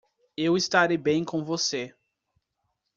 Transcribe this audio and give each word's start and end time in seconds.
Eu 0.35 0.57
estarei 0.57 0.97
bem 0.97 1.23
com 1.23 1.45
você. 1.45 1.93